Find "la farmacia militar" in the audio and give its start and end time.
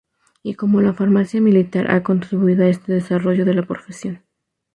0.81-1.91